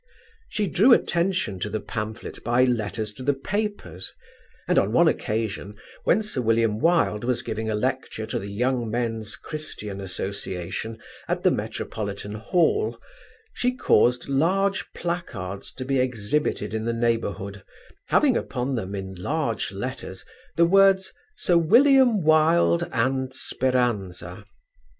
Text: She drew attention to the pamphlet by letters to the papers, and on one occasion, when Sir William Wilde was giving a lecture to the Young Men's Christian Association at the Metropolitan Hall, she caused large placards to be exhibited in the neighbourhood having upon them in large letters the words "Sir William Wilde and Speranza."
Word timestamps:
She 0.49 0.65
drew 0.65 0.93
attention 0.93 1.59
to 1.59 1.69
the 1.69 1.79
pamphlet 1.79 2.43
by 2.43 2.63
letters 2.65 3.13
to 3.13 3.21
the 3.21 3.35
papers, 3.35 4.11
and 4.67 4.79
on 4.79 4.93
one 4.93 5.07
occasion, 5.07 5.75
when 6.05 6.23
Sir 6.23 6.41
William 6.41 6.79
Wilde 6.79 7.23
was 7.23 7.43
giving 7.43 7.69
a 7.69 7.75
lecture 7.75 8.25
to 8.25 8.39
the 8.39 8.49
Young 8.51 8.89
Men's 8.89 9.35
Christian 9.35 10.01
Association 10.01 10.97
at 11.27 11.43
the 11.43 11.51
Metropolitan 11.51 12.33
Hall, 12.33 12.97
she 13.53 13.75
caused 13.75 14.27
large 14.27 14.91
placards 14.93 15.71
to 15.73 15.85
be 15.85 15.99
exhibited 15.99 16.73
in 16.73 16.85
the 16.85 16.93
neighbourhood 16.93 17.61
having 18.07 18.35
upon 18.35 18.73
them 18.73 18.95
in 18.95 19.13
large 19.13 19.71
letters 19.71 20.25
the 20.55 20.65
words 20.65 21.13
"Sir 21.35 21.59
William 21.59 22.23
Wilde 22.23 22.89
and 22.91 23.35
Speranza." 23.35 24.45